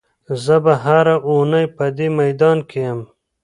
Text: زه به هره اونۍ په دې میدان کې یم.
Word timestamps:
زه 0.43 0.55
به 0.63 0.73
هره 0.83 1.15
اونۍ 1.27 1.65
په 1.75 1.85
دې 1.97 2.07
میدان 2.19 2.57
کې 2.69 2.79
یم. 2.87 2.99